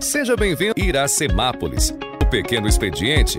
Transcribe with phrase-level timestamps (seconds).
[0.00, 1.92] Seja bem-vindo Iracemápolis,
[2.22, 3.38] o pequeno expediente.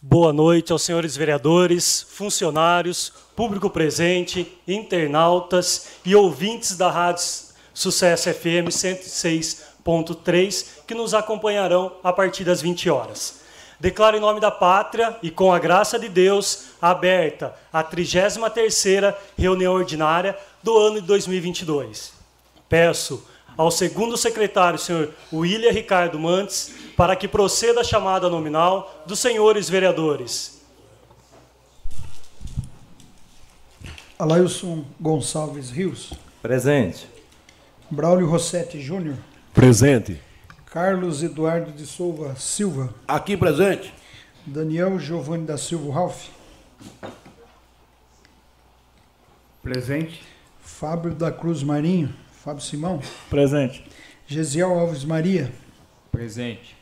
[0.00, 7.22] Boa noite aos senhores vereadores, funcionários, público presente, internautas e ouvintes da Rádio
[7.74, 13.45] Sucesso FM 106.3 que nos acompanharão a partir das 20 horas.
[13.78, 19.74] Declaro em nome da pátria e com a graça de Deus aberta a 33ª reunião
[19.74, 22.12] ordinária do ano de 2022.
[22.68, 29.18] Peço ao segundo secretário, senhor William Ricardo Mantes, para que proceda a chamada nominal dos
[29.18, 30.60] senhores vereadores.
[34.18, 36.12] Alailson Gonçalves Rios.
[36.40, 37.06] Presente.
[37.90, 39.16] Braulio Rossetti Júnior.
[39.52, 40.20] Presente.
[40.66, 42.92] Carlos Eduardo de Souza Silva.
[43.06, 43.94] Aqui presente.
[44.44, 46.28] Daniel Giovanni da Silva Ralph.
[49.62, 50.22] Presente.
[50.60, 52.12] Fábio da Cruz Marinho.
[52.42, 53.00] Fábio Simão.
[53.30, 53.84] Presente.
[54.26, 55.50] Gesiel Alves Maria.
[56.12, 56.76] Presente.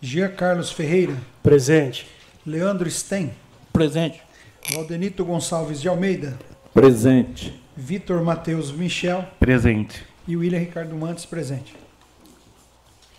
[0.00, 1.16] Gia Carlos Ferreira.
[1.42, 2.06] Presente.
[2.46, 3.32] Leandro Sten.
[3.72, 4.22] Presente.
[4.72, 6.38] Valdenito Gonçalves de Almeida.
[6.72, 7.60] Presente.
[7.76, 9.26] Vitor Matheus Michel.
[9.38, 10.06] Presente.
[10.26, 11.83] E William Ricardo Mantes presente.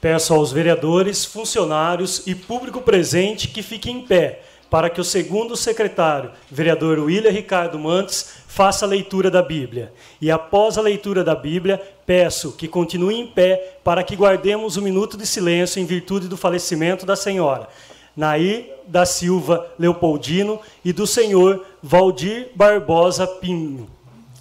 [0.06, 5.58] Peço aos vereadores, funcionários e público presente que fiquem em pé para que o segundo
[5.58, 9.92] secretário, vereador William Ricardo Mantes, faça a leitura da Bíblia.
[10.22, 14.84] E após a leitura da Bíblia, peço que continue em pé para que guardemos um
[14.84, 17.68] minuto de silêncio em virtude do falecimento da senhora
[18.16, 23.90] Nair da Silva Leopoldino e do senhor Valdir Barbosa Pinho,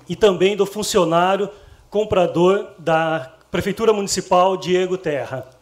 [0.06, 1.48] e também do funcionário
[1.88, 5.53] comprador da Prefeitura Municipal Diego Terra.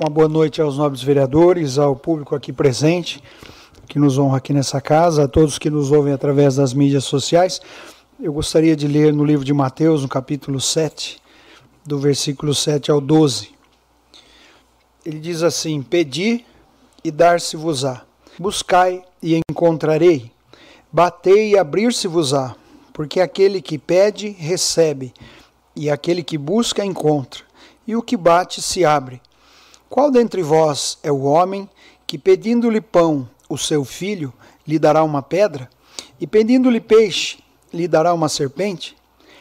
[0.00, 3.20] Uma boa noite aos nobres vereadores, ao público aqui presente,
[3.88, 7.60] que nos honra aqui nessa casa, a todos que nos ouvem através das mídias sociais.
[8.20, 11.20] Eu gostaria de ler no livro de Mateus, no capítulo 7,
[11.84, 13.50] do versículo 7 ao 12.
[15.04, 16.46] Ele diz assim: Pedi
[17.02, 18.02] e dar-se-vos-á,
[18.38, 20.30] buscai e encontrarei,
[20.92, 22.54] batei e abrir-se-vos-á,
[22.92, 25.12] porque aquele que pede, recebe,
[25.74, 27.42] e aquele que busca, encontra,
[27.84, 29.20] e o que bate, se abre.
[29.88, 31.68] Qual dentre vós é o homem
[32.06, 34.32] que, pedindo-lhe pão, o seu filho,
[34.66, 35.68] lhe dará uma pedra?
[36.20, 37.38] E pedindo-lhe peixe,
[37.72, 38.96] lhe dará uma serpente?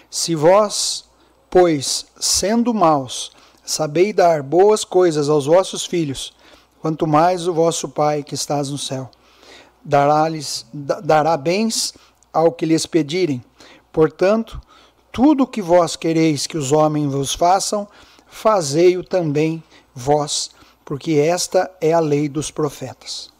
[0.09, 1.05] Se vós,
[1.49, 3.31] pois, sendo maus,
[3.63, 6.33] sabeis dar boas coisas aos vossos filhos,
[6.81, 9.09] quanto mais o vosso Pai que estás no céu
[9.87, 11.93] dará-lhes dará bens
[12.33, 13.41] ao que lhes pedirem.
[13.91, 14.61] Portanto,
[15.13, 17.87] tudo o que vós quereis que os homens vos façam,
[18.27, 19.63] fazei-o também
[19.97, 20.51] vós,
[20.85, 23.31] porque esta é a lei dos profetas.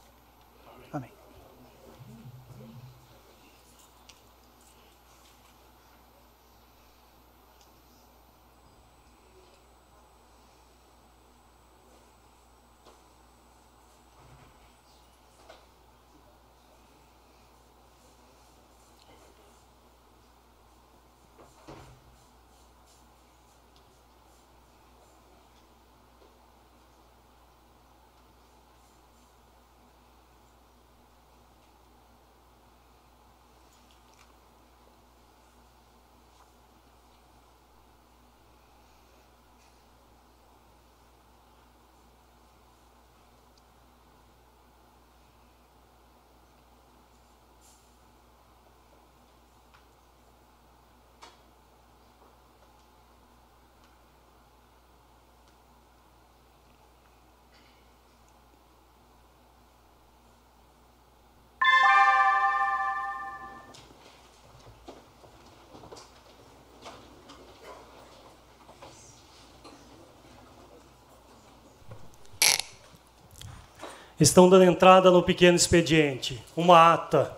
[74.20, 76.42] Estão dando entrada no pequeno expediente.
[76.56, 77.38] Uma ata.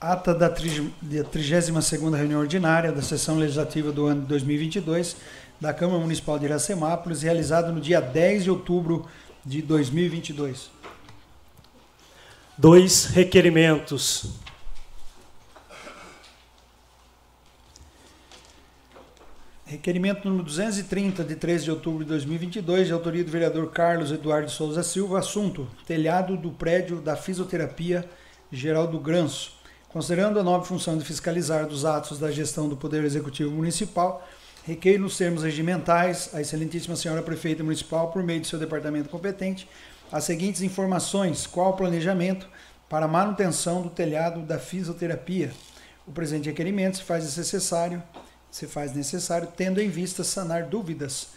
[0.00, 5.16] Ata da 32ª reunião ordinária da sessão legislativa do ano de 2022
[5.60, 9.06] da Câmara Municipal de Iracemápolis, realizada no dia 10 de outubro
[9.46, 10.72] de 2022.
[12.58, 14.32] Dois requerimentos.
[19.72, 24.50] Requerimento número 230, de 13 de outubro de 2022, de autoria do vereador Carlos Eduardo
[24.50, 28.04] Souza Silva, assunto: telhado do prédio da fisioterapia
[28.52, 29.54] Geraldo Granço.
[29.88, 34.28] Considerando a nova função de fiscalizar dos atos da gestão do Poder Executivo Municipal,
[34.62, 39.66] Requeiro nos termos regimentais a excelentíssima senhora prefeita municipal, por meio do seu departamento competente,
[40.12, 42.46] as seguintes informações: qual o planejamento
[42.90, 45.50] para a manutenção do telhado da fisioterapia?
[46.06, 48.02] O presente requerimento se faz necessário,
[48.52, 51.28] se faz necessário, tendo em vista sanar dúvidas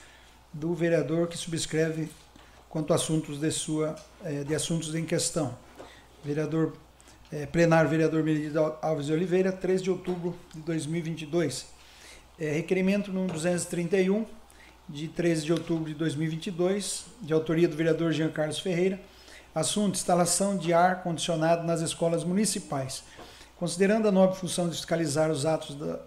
[0.54, 2.10] do vereador que subscreve
[2.70, 5.58] quanto a assuntos de sua eh, de assuntos em questão.
[6.24, 6.74] Vereador
[7.32, 11.66] é, plenário vereador Benedito Alves de Oliveira, 3 de outubro de 2022.
[12.40, 14.26] É, requerimento número 231,
[14.88, 19.00] de 13 de outubro de 2022, de autoria do vereador Jean Carlos Ferreira.
[19.54, 23.04] Assunto: instalação de ar condicionado nas escolas municipais.
[23.58, 26.00] Considerando a nobre função de fiscalizar os atos da,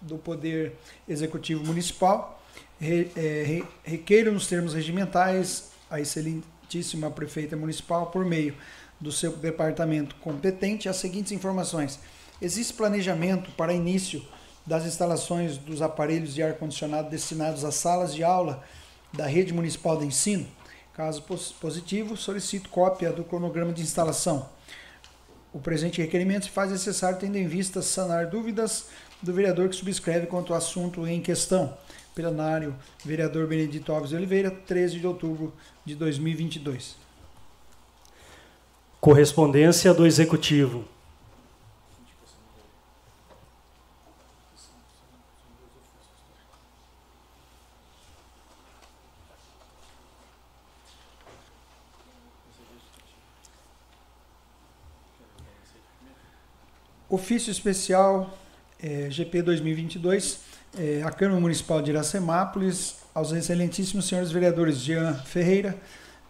[0.00, 0.72] do Poder
[1.08, 2.42] Executivo Municipal,
[2.80, 8.54] re, é, nos termos regimentais a excelentíssima prefeita municipal, por meio
[9.00, 11.98] do seu departamento competente, as seguintes informações:
[12.40, 14.22] existe planejamento para início
[14.66, 18.62] das instalações dos aparelhos de ar-condicionado destinados às salas de aula
[19.12, 20.46] da rede municipal de ensino?
[20.94, 21.24] Caso
[21.60, 24.48] positivo, solicito cópia do cronograma de instalação.
[25.52, 28.86] O presente requerimento se faz necessário tendo em vista sanar dúvidas
[29.22, 31.76] do vereador que subscreve quanto ao assunto em questão.
[32.14, 32.74] Plenário,
[33.04, 36.96] vereador Benedito Alves de Oliveira, 13 de outubro de 2022.
[39.00, 40.84] Correspondência do Executivo.
[57.08, 58.38] Ofício Especial
[58.82, 60.40] é, GP 2022,
[60.78, 65.76] é, a Câmara Municipal de Iracemápolis, aos excelentíssimos senhores vereadores Jean Ferreira,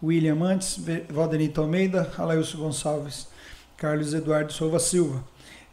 [0.02, 3.28] William Mantes, Valdenito Almeida, Alailson Gonçalves,
[3.76, 5.22] Carlos Eduardo Silva Silva.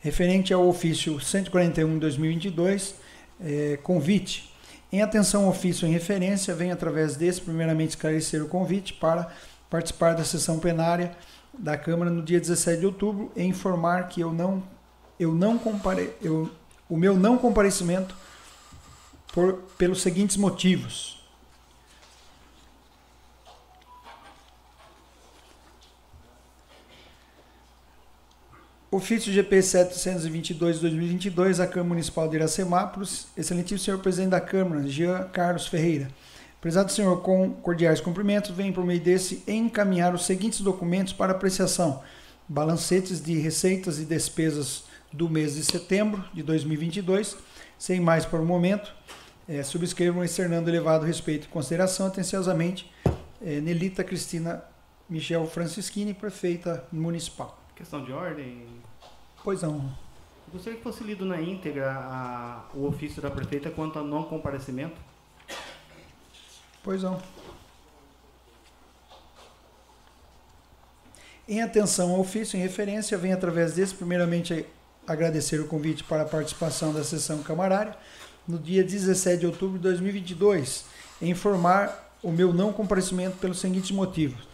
[0.01, 2.95] Referente ao ofício 141 2022,
[3.41, 4.53] é, convite.
[4.91, 9.31] Em atenção ao ofício em referência, vem através desse, primeiramente, esclarecer o convite para
[9.69, 11.12] participar da sessão plenária
[11.57, 14.63] da Câmara no dia 17 de outubro e informar que eu não
[15.19, 16.50] eu não compare, eu,
[16.89, 18.16] o meu não comparecimento
[19.34, 21.18] por, pelos seguintes motivos.
[28.89, 33.28] Ofício GP 722-2022, a Câmara Municipal de Iracemápolis.
[33.36, 36.10] Excelentíssimo senhor presidente da Câmara, Jean Carlos Ferreira.
[36.62, 42.01] Prezado senhor, com cordiais cumprimentos, venho por meio desse encaminhar os seguintes documentos para apreciação:
[42.48, 47.38] balancetes de receitas e despesas do mês de setembro de 2022.
[47.77, 48.94] Sem mais por o momento,
[49.48, 52.92] é, subscrevam externando elevado respeito e consideração, atenciosamente,
[53.42, 54.63] é, Nelita Cristina
[55.09, 57.57] Michel Francischini, prefeita municipal.
[57.75, 58.68] Questão de ordem.
[59.44, 59.75] Pois não.
[60.48, 64.24] Eu gostaria que fosse lido na íntegra a, o ofício da prefeita quanto ao não
[64.24, 65.00] comparecimento.
[66.83, 67.21] Pois não.
[71.48, 74.65] Em atenção ao ofício em referência, vem através desse, primeiramente,
[75.07, 77.95] agradecer o convite para a participação da sessão camarária
[78.48, 80.86] no dia 17 de outubro de 2022
[81.21, 84.48] e informar o meu não comparecimento pelos seguintes motivos.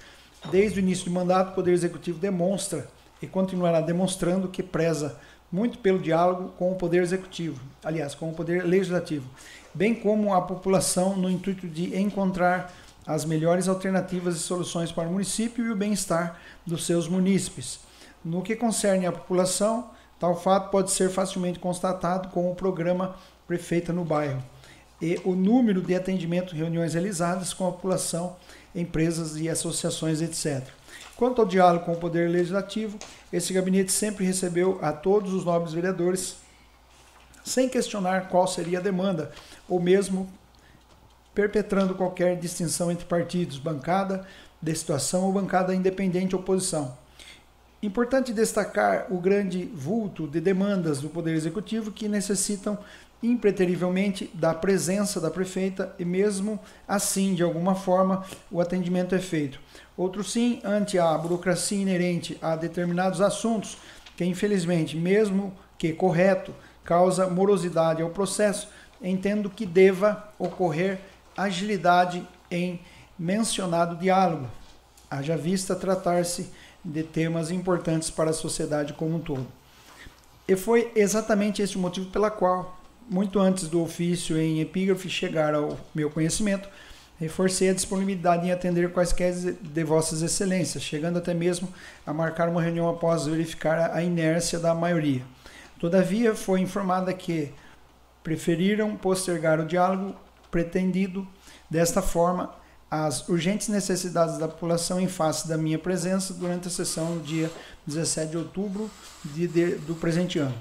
[0.52, 2.88] Desde o início do mandato, o Poder Executivo demonstra
[3.22, 5.18] e continuará demonstrando que preza
[5.52, 9.30] muito pelo diálogo com o Poder Executivo, aliás, com o Poder Legislativo,
[9.74, 12.74] bem como a população no intuito de encontrar
[13.06, 17.80] as melhores alternativas e soluções para o município e o bem-estar dos seus munícipes.
[18.24, 19.90] No que concerne à população,
[20.20, 23.16] Tal fato pode ser facilmente constatado com o programa
[23.48, 24.42] Prefeita no Bairro
[25.02, 28.38] e o número de atendimento reuniões realizadas com a população,
[28.74, 30.66] empresas e associações, etc.
[31.18, 32.98] Quanto ao diálogo com o Poder Legislativo,
[33.32, 36.38] esse gabinete sempre recebeu a todos os nobres vereadores,
[37.44, 39.32] sem questionar qual seria a demanda,
[39.68, 40.30] ou mesmo
[41.36, 44.26] perpetrando qualquer distinção entre partidos, bancada
[44.62, 46.98] de situação ou bancada independente oposição.
[47.84, 52.78] Importante destacar o grande vulto de demandas do Poder Executivo que necessitam
[53.22, 59.60] impreterivelmente da presença da prefeita e mesmo assim, de alguma forma, o atendimento é feito.
[59.98, 63.78] Outro sim, ante a burocracia inerente a determinados assuntos,
[64.16, 68.70] que infelizmente, mesmo que correto, causa morosidade ao processo,
[69.02, 71.02] entendo que deva ocorrer
[71.36, 72.80] agilidade em
[73.20, 74.48] mencionado diálogo,
[75.12, 76.50] haja vista tratar-se
[76.84, 79.48] de temas importantes para a sociedade como um todo.
[80.48, 82.78] E foi exatamente esse o motivo pela qual,
[83.10, 86.68] muito antes do ofício em epígrafe chegar ao meu conhecimento,
[87.18, 91.70] reforcei a disponibilidade em atender quaisquer de vossas excelências, chegando até mesmo
[92.06, 95.22] a marcar uma reunião após verificar a inércia da maioria.
[95.80, 97.54] Todavia, foi informada que
[98.24, 100.16] preferiram postergar o diálogo
[100.52, 101.28] pretendido.
[101.70, 102.54] Desta forma,
[102.94, 107.50] as urgentes necessidades da população em face da minha presença durante a sessão no dia
[107.88, 108.88] 17 de outubro
[109.26, 110.54] de, de, do presente ano.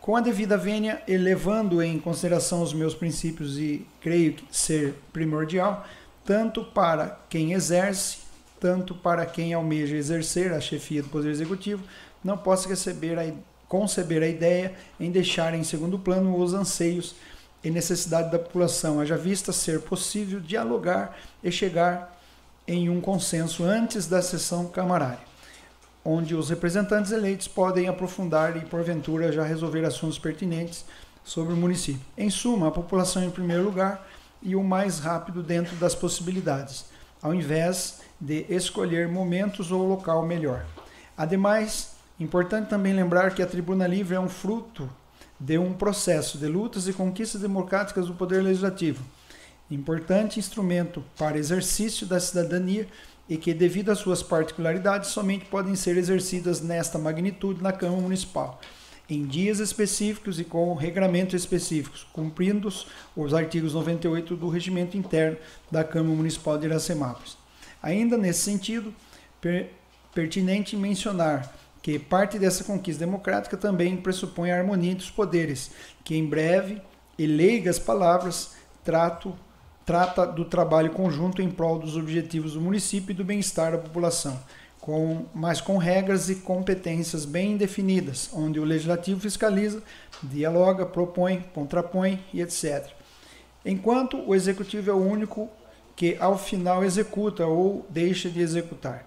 [0.00, 5.84] Com a devida vênia, elevando em consideração os meus princípios e creio ser primordial,
[6.24, 8.18] tanto para quem exerce,
[8.60, 11.82] tanto para quem almeja exercer a chefia do Poder Executivo,
[12.22, 13.32] não posso receber a,
[13.68, 17.16] conceber a ideia em deixar em segundo plano os anseios
[17.62, 22.16] e necessidade da população, haja vista ser possível dialogar e chegar
[22.66, 25.20] em um consenso antes da sessão camarária,
[26.04, 30.84] onde os representantes eleitos podem aprofundar e, porventura, já resolver assuntos pertinentes
[31.24, 32.00] sobre o município.
[32.16, 34.06] Em suma, a população em primeiro lugar
[34.42, 36.86] e o mais rápido dentro das possibilidades,
[37.20, 40.64] ao invés de escolher momentos ou local melhor.
[41.16, 44.88] Ademais, importante também lembrar que a Tribuna Livre é um fruto
[45.38, 49.04] de um processo de lutas e conquistas democráticas do Poder Legislativo,
[49.70, 52.86] importante instrumento para exercício da cidadania
[53.28, 58.60] e que, devido às suas particularidades, somente podem ser exercidas nesta magnitude na Câmara Municipal,
[59.10, 62.68] em dias específicos e com regramentos específicos, cumprindo
[63.14, 65.38] os artigos 98 do Regimento Interno
[65.70, 67.36] da Câmara Municipal de Iracemápolis.
[67.82, 68.94] Ainda nesse sentido,
[69.40, 69.70] per
[70.14, 71.54] pertinente mencionar
[71.86, 75.70] que parte dessa conquista democrática também pressupõe a harmonia entre os poderes,
[76.02, 76.82] que em breve
[77.16, 79.32] e leigas palavras trato,
[79.84, 84.36] trata do trabalho conjunto em prol dos objetivos do município e do bem-estar da população,
[84.80, 89.80] com, mas com regras e competências bem definidas, onde o legislativo fiscaliza,
[90.20, 92.84] dialoga, propõe, contrapõe e etc.
[93.64, 95.48] Enquanto o executivo é o único
[95.94, 99.06] que ao final executa ou deixa de executar.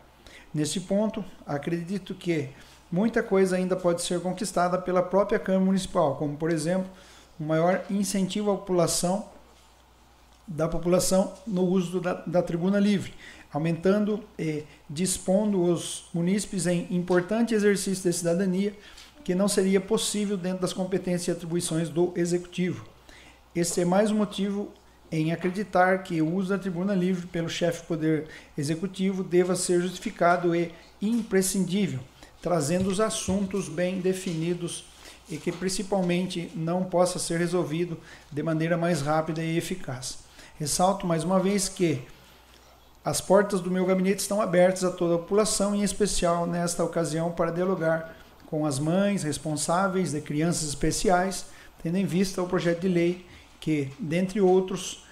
[0.54, 2.50] Nesse ponto, acredito que
[2.92, 6.90] muita coisa ainda pode ser conquistada pela própria Câmara Municipal, como por exemplo,
[7.40, 9.26] um maior incentivo à população
[10.48, 13.14] da população no uso da, da tribuna livre,
[13.54, 18.76] aumentando e dispondo os munícipes em importante exercício de cidadania
[19.24, 22.84] que não seria possível dentro das competências e atribuições do executivo.
[23.54, 24.72] Este é mais um motivo
[25.12, 28.28] em acreditar que o uso da tribuna livre pelo chefe do poder
[28.58, 32.00] executivo deva ser justificado e imprescindível
[32.42, 34.86] trazendo os assuntos bem definidos
[35.30, 37.98] e que principalmente não possa ser resolvido
[38.32, 40.20] de maneira mais rápida e eficaz.
[40.58, 42.02] Ressalto mais uma vez que
[43.04, 47.32] as portas do meu gabinete estão abertas a toda a população, em especial nesta ocasião
[47.32, 48.16] para dialogar
[48.48, 51.46] com as mães responsáveis de crianças especiais,
[51.82, 53.26] tendo em vista o projeto de lei
[53.60, 55.06] que, dentre outros,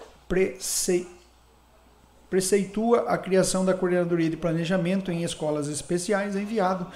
[2.29, 6.87] preceitua a criação da Coordenadoria de Planejamento em Escolas Especiais, enviado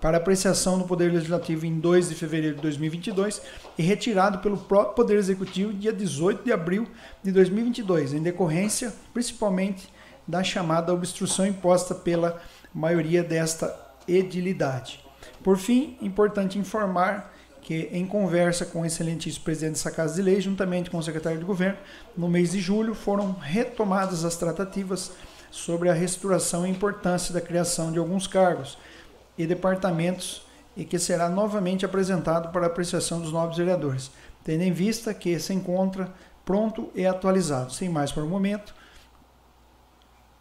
[0.00, 3.40] para apreciação no Poder Legislativo em 2 de fevereiro de 2022
[3.78, 6.88] e retirado pelo próprio Poder Executivo dia 18 de abril
[7.22, 9.88] de 2022, em decorrência principalmente
[10.26, 12.40] da chamada obstrução imposta pela
[12.74, 13.74] maioria desta
[14.08, 15.04] edilidade.
[15.42, 20.40] Por fim, importante informar que, em conversa com o excelentíssimo presidente dessa Casa de Lei,
[20.40, 21.78] juntamente com o secretário de Governo,
[22.16, 25.12] no mês de julho foram retomadas as tratativas
[25.50, 28.76] sobre a restauração e importância da criação de alguns cargos,
[29.36, 30.42] e departamentos
[30.76, 34.10] e que será novamente apresentado para apreciação dos novos vereadores,
[34.44, 36.12] tendo em vista que se encontra
[36.44, 37.72] pronto e atualizado.
[37.72, 38.74] Sem mais por o momento,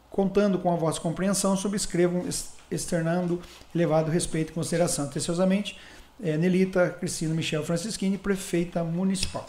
[0.10, 2.24] contando com a vossa compreensão, subscrevam
[2.70, 3.42] externando
[3.76, 5.06] elevado respeito e consideração.
[5.06, 5.78] Atenciosamente,
[6.22, 9.46] é, Nelita Cristina Michel Francisquini, prefeita municipal.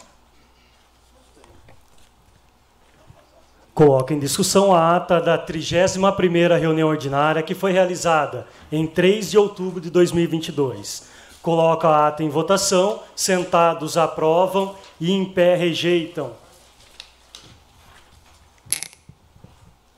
[3.73, 9.37] Coloca em discussão a ata da 31ª reunião ordinária que foi realizada em 3 de
[9.37, 11.07] outubro de 2022.
[11.41, 16.33] Coloca a ata em votação, sentados aprovam e em pé rejeitam.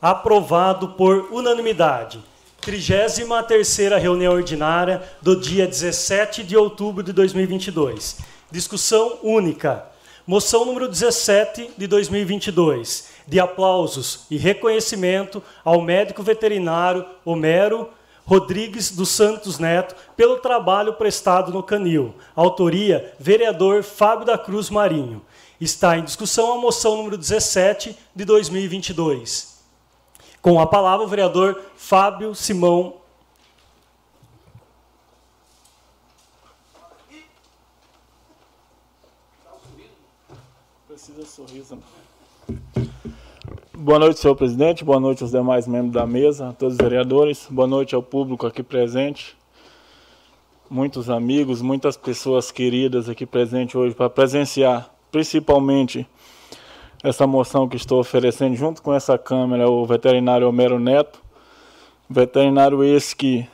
[0.02, 2.24] Aprovado por unanimidade.
[2.66, 8.18] 33ª reunião ordinária do dia 17 de outubro de 2022.
[8.50, 9.86] Discussão única.
[10.26, 17.90] Moção número 17 de 2022 de aplausos e reconhecimento ao médico veterinário Homero
[18.26, 22.16] Rodrigues dos Santos Neto pelo trabalho prestado no Canil.
[22.36, 25.22] Autoria: vereador Fábio da Cruz Marinho.
[25.62, 29.55] Está em discussão a moção número 17 de 2022.
[30.46, 32.98] Com a palavra o vereador Fábio Simão
[40.88, 41.80] Precisa sorriso.
[43.74, 44.86] Boa noite, senhor presidente.
[44.86, 47.48] Boa noite aos demais membros da mesa, a todos os vereadores.
[47.50, 49.36] Boa noite ao público aqui presente.
[50.70, 56.08] Muitos amigos, muitas pessoas queridas aqui presentes hoje para presenciar principalmente
[57.08, 61.22] essa moção que estou oferecendo junto com essa Câmara, o veterinário Homero Neto,
[62.10, 63.48] veterinário esse que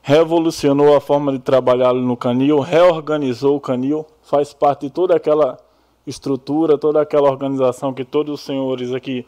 [0.00, 5.58] revolucionou a forma de trabalhar no canil, reorganizou o canil, faz parte de toda aquela
[6.06, 9.26] estrutura, toda aquela organização que todos os senhores aqui,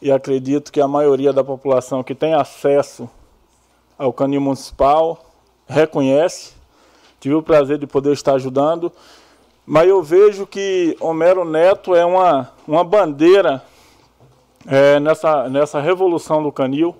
[0.00, 3.06] e acredito que a maioria da população que tem acesso
[3.98, 5.22] ao canil municipal
[5.66, 6.54] reconhece.
[7.20, 8.90] Tive o prazer de poder estar ajudando,
[9.66, 13.62] mas eu vejo que Homero Neto é uma, uma bandeira
[14.66, 16.96] é, nessa, nessa revolução do canil.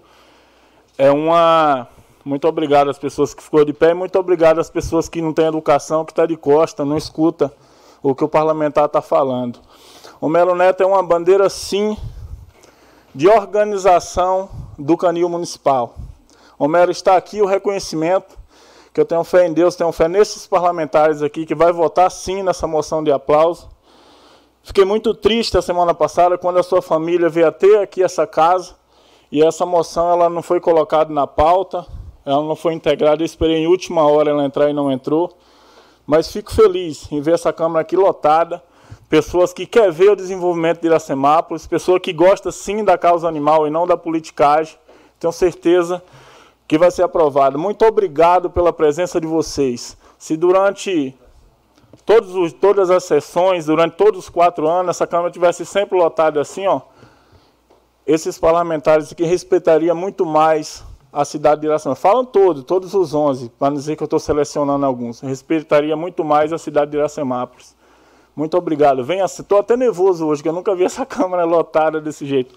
[0.97, 1.88] É uma.
[2.25, 5.47] Muito obrigado às pessoas que ficou de pé muito obrigado às pessoas que não têm
[5.47, 7.52] educação, que está de costa, não escuta
[8.00, 9.59] o que o parlamentar está falando.
[10.21, 11.97] O Melo Neto é uma bandeira, sim,
[13.12, 15.97] de organização do canil municipal.
[16.57, 18.38] Homero está aqui o reconhecimento
[18.92, 22.42] que eu tenho fé em Deus, tenho fé nesses parlamentares aqui que vai votar sim
[22.42, 23.70] nessa moção de aplauso.
[24.62, 28.75] Fiquei muito triste a semana passada quando a sua família veio até aqui essa casa
[29.30, 31.87] e essa moção ela não foi colocada na pauta,
[32.25, 33.22] ela não foi integrada.
[33.22, 35.37] Eu esperei em última hora ela entrar e não entrou.
[36.06, 38.62] Mas fico feliz em ver essa Câmara aqui lotada,
[39.08, 43.66] pessoas que querem ver o desenvolvimento de Iracemápolis, pessoas que gostam sim da causa animal
[43.66, 44.76] e não da politicagem.
[45.18, 46.02] Tenho certeza
[46.73, 47.59] que vai ser aprovado.
[47.59, 49.95] Muito obrigado pela presença de vocês.
[50.17, 51.14] Se durante
[52.35, 56.67] os, todas as sessões, durante todos os quatro anos, essa Câmara tivesse sempre lotada assim,
[56.67, 56.81] ó,
[58.07, 61.95] esses parlamentares aqui respeitariam muito mais a cidade de Iracema.
[61.95, 65.21] Falam todos, todos os 11, para não dizer que eu estou selecionando alguns.
[65.21, 67.76] Respeitaria muito mais a cidade de Iracemápolis.
[68.35, 69.05] Muito obrigado.
[69.05, 72.55] Venha, estou até nervoso hoje, que eu nunca vi essa Câmara lotada desse jeito.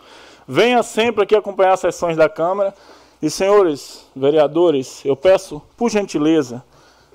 [0.47, 2.73] Venha sempre aqui acompanhar as sessões da Câmara.
[3.21, 6.63] E, senhores vereadores, eu peço, por gentileza,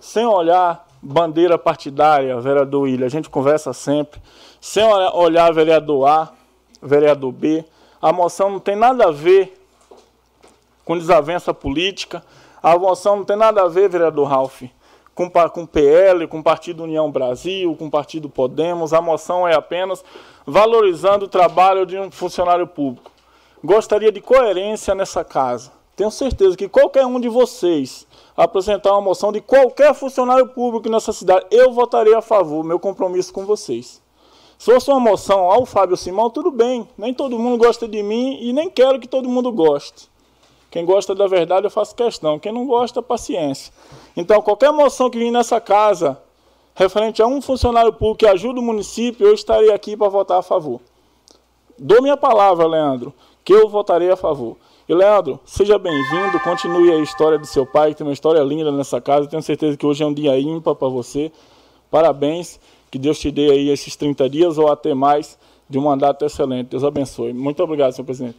[0.01, 4.21] sem olhar bandeira partidária, vereador William, a gente conversa sempre,
[4.61, 6.33] sem olhar vereador A,
[6.83, 7.65] vereador B,
[8.01, 9.61] a moção não tem nada a ver
[10.85, 12.25] com desavença política.
[12.63, 14.63] A moção não tem nada a ver, vereador Ralph,
[15.15, 18.93] com, com PL, com Partido União Brasil, com Partido Podemos.
[18.93, 20.05] A moção é apenas
[20.47, 23.11] valorizando o trabalho de um funcionário público.
[23.63, 25.71] Gostaria de coerência nessa casa.
[26.01, 31.13] Tenho certeza que qualquer um de vocês apresentar uma moção de qualquer funcionário público nessa
[31.13, 34.01] cidade, eu votarei a favor, meu compromisso com vocês.
[34.59, 36.89] Se fosse uma moção ao Fábio Simão, tudo bem.
[36.97, 40.09] Nem todo mundo gosta de mim e nem quero que todo mundo goste.
[40.71, 42.39] Quem gosta da verdade, eu faço questão.
[42.39, 43.71] Quem não gosta, paciência.
[44.17, 46.19] Então, qualquer moção que vir nessa casa,
[46.75, 50.43] referente a um funcionário público que ajuda o município, eu estarei aqui para votar a
[50.43, 50.81] favor.
[51.79, 53.13] Dou minha palavra, Leandro,
[53.45, 54.57] que eu votarei a favor.
[54.91, 58.73] E, Leandro, seja bem-vindo, continue a história do seu pai, que tem uma história linda
[58.73, 59.29] nessa casa.
[59.29, 61.31] Tenho certeza que hoje é um dia ímpar para você.
[61.89, 62.59] Parabéns,
[62.91, 66.71] que Deus te dê aí esses 30 dias ou até mais de um mandato excelente.
[66.71, 67.33] Deus abençoe.
[67.33, 68.37] Muito obrigado, senhor presidente.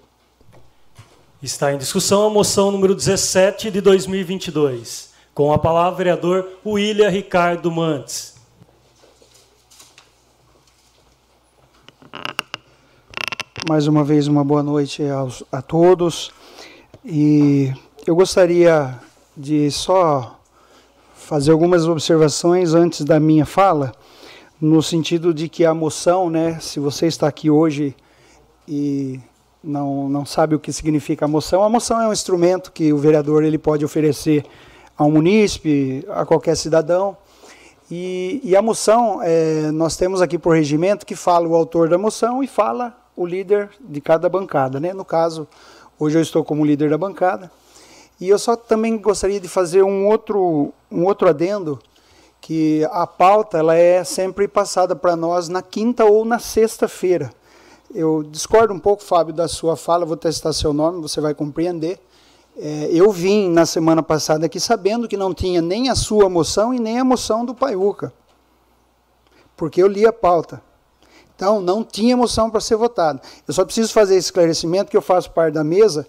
[1.42, 5.14] Está em discussão a moção número 17 de 2022.
[5.34, 8.36] Com a palavra, o vereador William Ricardo Mantes.
[13.70, 16.34] Mais uma vez, uma boa noite aos, a todos.
[17.04, 17.74] E
[18.06, 18.96] eu gostaria
[19.36, 20.40] de só
[21.16, 23.92] fazer algumas observações antes da minha fala,
[24.62, 27.96] no sentido de que a moção, né, se você está aqui hoje
[28.68, 29.20] e
[29.64, 32.98] não, não sabe o que significa a moção, a moção é um instrumento que o
[33.00, 34.46] vereador ele pode oferecer
[34.96, 37.18] a um munícipe, a qualquer cidadão.
[37.90, 41.98] E, e a moção, é, nós temos aqui por regimento que fala o autor da
[41.98, 44.80] moção e fala o líder de cada bancada.
[44.80, 44.94] Né?
[44.94, 45.48] No caso,
[46.04, 47.52] hoje eu estou como líder da bancada.
[48.20, 51.80] E eu só também gostaria de fazer um outro, um outro adendo,
[52.40, 57.32] que a pauta ela é sempre passada para nós na quinta ou na sexta-feira.
[57.94, 62.00] Eu discordo um pouco, Fábio, da sua fala, vou testar seu nome, você vai compreender.
[62.58, 66.74] É, eu vim na semana passada aqui sabendo que não tinha nem a sua moção
[66.74, 68.12] e nem a moção do Paiuca,
[69.56, 70.62] porque eu li a pauta.
[71.42, 73.20] Então, não tinha moção para ser votada.
[73.48, 76.08] Eu só preciso fazer esse esclarecimento que eu faço parte da mesa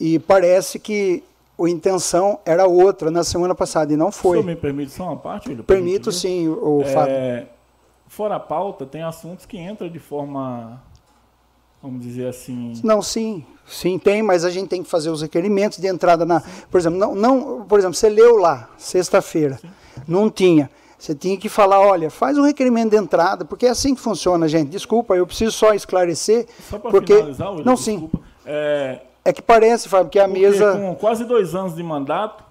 [0.00, 1.22] e parece que
[1.56, 4.38] a intenção era outra na semana passada e não foi.
[4.38, 5.54] O senhor me permite só uma parte?
[5.62, 7.48] Permito sim, o é, Fábio.
[8.08, 10.82] Fora a pauta, tem assuntos que entram de forma
[11.80, 12.72] vamos dizer assim.
[12.82, 16.42] Não, sim, sim tem, mas a gente tem que fazer os requerimentos de entrada na,
[16.68, 19.60] por exemplo, não, não, por exemplo, você leu lá sexta-feira,
[20.08, 20.68] não tinha.
[20.98, 24.48] Você tinha que falar, olha, faz um requerimento de entrada, porque é assim que funciona,
[24.48, 24.70] gente.
[24.70, 26.46] Desculpa, eu preciso só esclarecer.
[26.68, 28.18] Só para porque finalizar, William, não, desculpa.
[28.18, 28.24] sim.
[28.46, 32.44] É, é que parece, Fábio, que a porque mesa com quase dois anos de mandato,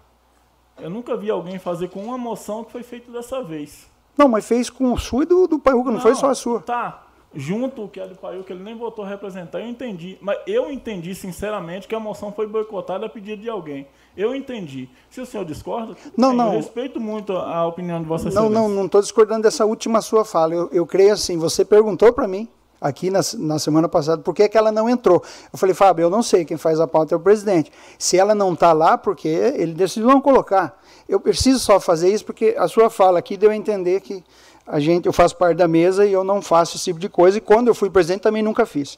[0.80, 3.88] eu nunca vi alguém fazer com uma moção que foi feita dessa vez.
[4.18, 6.36] Não, mas fez com o sua e do, do Paiuca, não, não, foi só a
[6.36, 6.62] sua.
[6.62, 7.04] Tá.
[7.34, 10.18] Junto o que é do Paiuca, ele nem votou representar, eu entendi.
[10.22, 13.88] Mas eu entendi, sinceramente, que a moção foi boicotada a pedido de alguém.
[14.18, 14.90] Eu entendi.
[15.10, 16.54] Se o senhor discorda, não, não.
[16.54, 18.54] eu respeito muito a opinião de Vossa Excelência.
[18.54, 20.54] Não, não, não estou discordando dessa última sua fala.
[20.54, 22.48] Eu, eu creio assim, você perguntou para mim,
[22.80, 25.22] aqui na, na, semana passada, por que, que ela não entrou?
[25.52, 27.72] Eu falei, Fábio, eu não sei, quem faz a pauta é o presidente.
[27.98, 30.80] Se ela não está lá, porque ele decidiu não colocar.
[31.08, 34.24] Eu preciso só fazer isso porque a sua fala aqui deu a entender que
[34.68, 37.38] a gente, eu faço parte da mesa e eu não faço esse tipo de coisa,
[37.38, 38.98] e quando eu fui presidente também nunca fiz.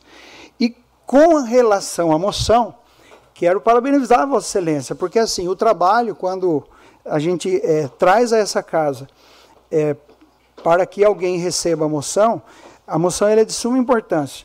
[0.59, 0.73] E
[1.05, 2.73] com relação à moção,
[3.37, 6.63] quero parabenizar Vossa Excelência, porque assim, o trabalho, quando
[7.05, 9.07] a gente é, traz a essa casa
[9.71, 9.95] é,
[10.63, 12.41] para que alguém receba a moção,
[12.87, 14.43] a moção é de suma importância.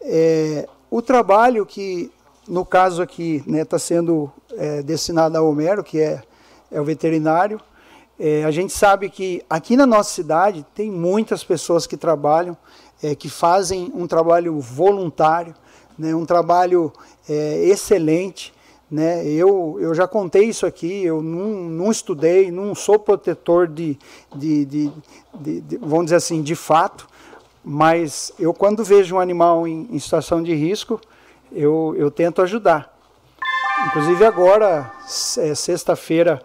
[0.00, 2.10] É, o trabalho que,
[2.48, 6.20] no caso aqui, está né, tá sendo é, destinado a Homero, que é,
[6.72, 7.60] é o veterinário,
[8.18, 12.56] é, a gente sabe que aqui na nossa cidade tem muitas pessoas que trabalham,
[13.00, 15.54] é, que fazem um trabalho voluntário,
[15.98, 16.92] né, um trabalho
[17.28, 18.52] é, excelente.
[18.90, 19.26] Né?
[19.26, 23.98] Eu, eu já contei isso aqui, eu não, não estudei, não sou protetor de,
[24.34, 24.92] de, de,
[25.40, 27.08] de, de vamos dizer assim, de fato,
[27.64, 31.00] mas eu quando vejo um animal em, em situação de risco,
[31.50, 32.94] eu, eu tento ajudar.
[33.86, 34.92] Inclusive agora,
[35.38, 36.42] é, sexta-feira,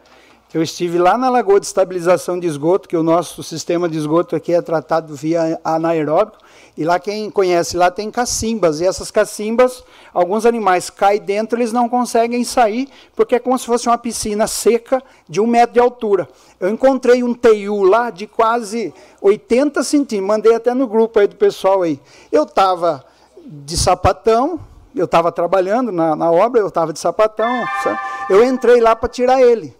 [0.53, 4.35] eu estive lá na Lagoa de Estabilização de Esgoto, que o nosso sistema de esgoto
[4.35, 6.39] aqui é tratado via anaeróbico,
[6.79, 11.73] e lá quem conhece, lá tem cacimbas, e essas cacimbas, alguns animais caem dentro, eles
[11.73, 12.87] não conseguem sair,
[13.17, 16.29] porque é como se fosse uma piscina seca de um metro de altura.
[16.57, 21.35] Eu encontrei um teiu lá de quase 80 centímetros, mandei até no grupo aí do
[21.35, 21.99] pessoal aí.
[22.31, 23.03] Eu estava
[23.45, 24.57] de sapatão,
[24.95, 27.99] eu estava trabalhando na, na obra, eu estava de sapatão, sabe?
[28.29, 29.75] eu entrei lá para tirar ele.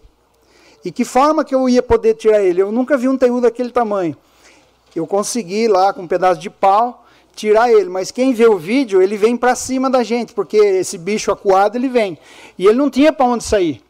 [0.84, 2.60] E que forma que eu ia poder tirar ele?
[2.60, 4.14] Eu nunca vi um teiu daquele tamanho.
[4.94, 9.00] Eu consegui lá com um pedaço de pau tirar ele, mas quem vê o vídeo,
[9.00, 12.18] ele vem para cima da gente, porque esse bicho acuado ele vem.
[12.58, 13.82] E ele não tinha para onde sair.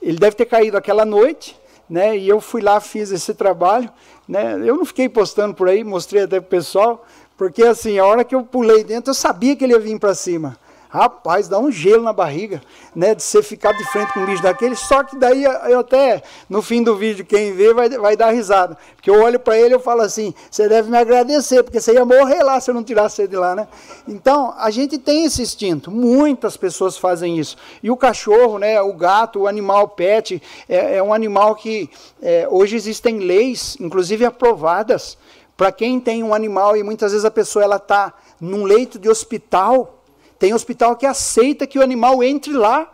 [0.00, 1.56] Ele deve ter caído aquela noite,
[1.88, 2.16] né?
[2.16, 3.90] E eu fui lá, fiz esse trabalho,
[4.28, 4.54] né?
[4.54, 7.04] Eu não fiquei postando por aí, mostrei até pro pessoal,
[7.36, 10.14] porque assim, a hora que eu pulei dentro, eu sabia que ele ia vir para
[10.14, 10.56] cima.
[10.94, 12.62] Rapaz, dá um gelo na barriga,
[12.94, 13.16] né?
[13.16, 14.76] De você ficar de frente com um bicho daquele.
[14.76, 18.78] Só que daí eu até, no fim do vídeo, quem vê vai, vai dar risada.
[18.94, 22.04] Porque eu olho para ele e falo assim: você deve me agradecer, porque você ia
[22.04, 23.66] morrer lá se eu não tirasse ele de lá, né?
[24.06, 25.90] Então, a gente tem esse instinto.
[25.90, 27.56] Muitas pessoas fazem isso.
[27.82, 28.80] E o cachorro, né?
[28.80, 31.90] O gato, o animal pet, é, é um animal que
[32.22, 35.18] é, hoje existem leis, inclusive aprovadas,
[35.56, 39.08] para quem tem um animal e muitas vezes a pessoa ela está num leito de
[39.08, 40.03] hospital
[40.38, 42.90] tem hospital que aceita que o animal entre lá,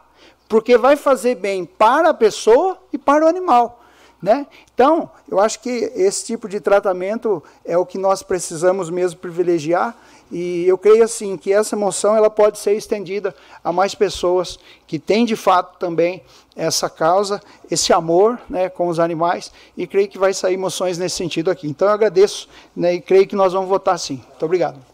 [0.49, 3.81] porque vai fazer bem para a pessoa e para o animal.
[4.23, 4.47] Né?
[4.75, 9.97] Então, eu acho que esse tipo de tratamento é o que nós precisamos mesmo privilegiar
[10.31, 14.99] e eu creio assim que essa moção ela pode ser estendida a mais pessoas que
[14.99, 16.23] têm de fato também
[16.55, 21.17] essa causa, esse amor né, com os animais e creio que vai sair moções nesse
[21.17, 21.67] sentido aqui.
[21.67, 24.23] Então eu agradeço né, e creio que nós vamos votar sim.
[24.29, 24.90] Muito obrigado.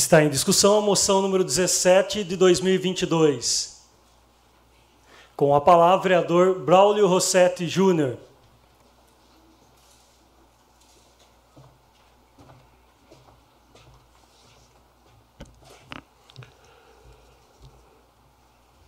[0.00, 3.82] Está em discussão a moção número 17 de 2022.
[5.36, 8.16] Com a palavra, o vereador Braulio Rossetti Júnior.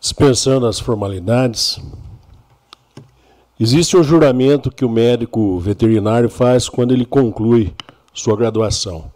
[0.00, 1.78] Dispensando as formalidades,
[3.60, 7.74] existe um juramento que o médico veterinário faz quando ele conclui
[8.14, 9.12] sua graduação.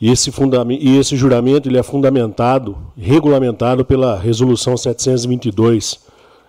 [0.00, 0.32] E esse,
[0.78, 6.00] e esse juramento ele é fundamentado, regulamentado pela Resolução 722,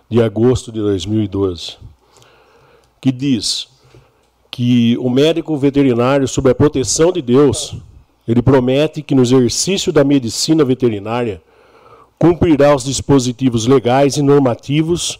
[0.08, 1.76] de agosto de 2012,
[3.00, 3.68] que diz
[4.50, 7.74] que o médico veterinário, sob a proteção de Deus,
[8.28, 11.42] ele promete que no exercício da medicina veterinária
[12.18, 15.18] cumprirá os dispositivos legais e normativos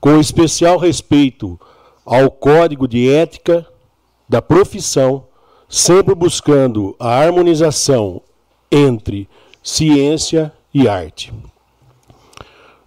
[0.00, 1.58] com especial respeito
[2.04, 3.66] ao Código de Ética
[4.28, 5.24] da profissão
[5.72, 8.20] sempre buscando a harmonização
[8.70, 9.26] entre
[9.62, 11.32] ciência e arte.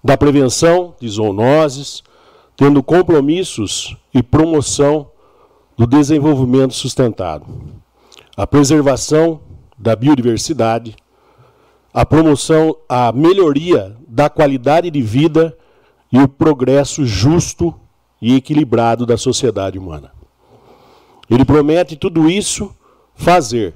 [0.04, 2.04] Da prevenção de zoonoses,
[2.56, 5.10] tendo compromissos e promoção
[5.76, 7.48] do desenvolvimento sustentado,
[8.38, 9.40] a preservação
[9.76, 10.96] da biodiversidade,
[11.92, 15.58] a promoção, a melhoria da qualidade de vida
[16.12, 17.74] e o progresso justo
[18.22, 20.15] e equilibrado da sociedade humana.
[21.30, 22.74] Ele promete tudo isso
[23.16, 23.74] fazer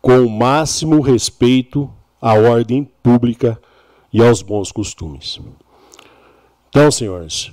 [0.00, 3.60] com o máximo respeito à ordem pública
[4.12, 5.40] e aos bons costumes.
[6.68, 7.52] Então, senhores,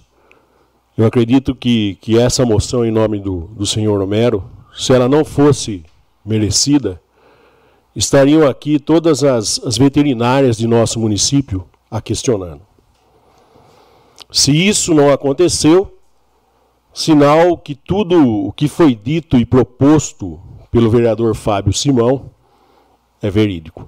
[0.97, 4.43] eu acredito que, que essa moção em nome do, do senhor Romero,
[4.75, 5.83] se ela não fosse
[6.25, 7.01] merecida,
[7.95, 12.61] estariam aqui todas as, as veterinárias de nosso município a questionando.
[14.31, 15.92] Se isso não aconteceu,
[16.93, 20.39] sinal que tudo o que foi dito e proposto
[20.71, 22.31] pelo vereador Fábio Simão
[23.21, 23.87] é verídico.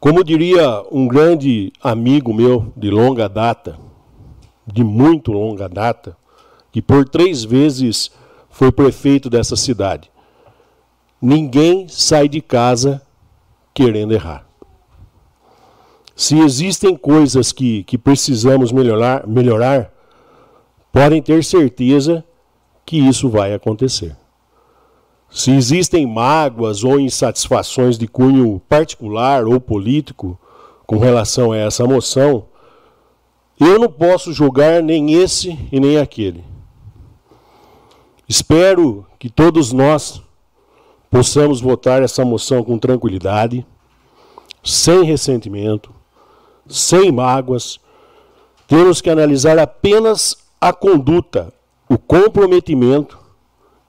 [0.00, 3.78] Como diria um grande amigo meu de longa data,
[4.66, 6.16] de muito longa data,
[6.72, 8.10] que por três vezes
[8.50, 10.10] foi prefeito dessa cidade,
[11.20, 13.02] ninguém sai de casa
[13.72, 14.46] querendo errar.
[16.14, 19.92] Se existem coisas que, que precisamos melhorar, melhorar,
[20.96, 22.24] podem ter certeza
[22.86, 24.16] que isso vai acontecer.
[25.28, 30.40] Se existem mágoas ou insatisfações de cunho particular ou político
[30.86, 32.46] com relação a essa moção,
[33.60, 36.42] eu não posso julgar nem esse e nem aquele.
[38.26, 40.22] Espero que todos nós
[41.10, 43.66] possamos votar essa moção com tranquilidade,
[44.64, 45.92] sem ressentimento,
[46.66, 47.78] sem mágoas.
[48.66, 51.52] Temos que analisar apenas a conduta,
[51.88, 53.18] o comprometimento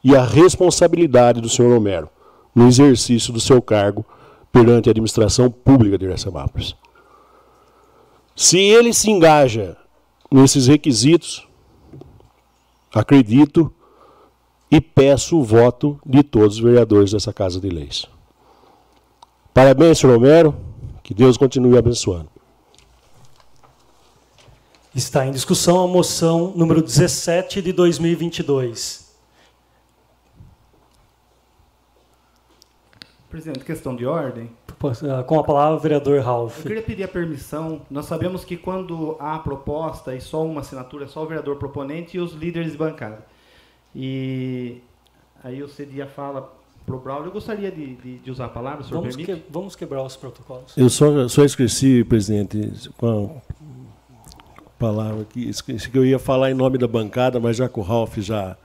[0.04, 2.10] e a responsabilidade do senhor Romero
[2.54, 4.06] no exercício do seu cargo
[4.52, 6.76] perante a administração pública de Iracemápolis.
[8.36, 9.76] Se ele se engaja
[10.32, 11.48] nesses requisitos,
[12.94, 13.74] acredito
[14.72, 18.06] e peço o voto de todos os vereadores dessa Casa de Leis.
[19.54, 20.56] Parabéns, senhor Romero.
[21.02, 22.30] Que Deus continue abençoando.
[24.98, 29.16] Está em discussão a moção número 17 de 2022.
[33.30, 34.50] Presidente, questão de ordem.
[35.08, 36.58] Ah, com a palavra, o vereador Ralph.
[36.58, 37.84] Eu queria pedir a permissão.
[37.92, 42.18] Nós sabemos que quando há proposta e só uma assinatura, é só o vereador proponente
[42.18, 43.24] e os líderes de bancada.
[43.96, 44.82] E
[45.44, 46.52] aí eu cedi a fala
[46.88, 47.28] para o Braulio.
[47.28, 49.42] Eu gostaria de, de, de, usar a palavra, se vamos permite.
[49.42, 50.76] Que, vamos quebrar os protocolos.
[50.76, 53.57] Eu só, só esqueci, presidente, com a
[54.78, 57.84] palavra que esqueci que eu ia falar em nome da bancada, mas já com o
[57.84, 58.56] Ralph já,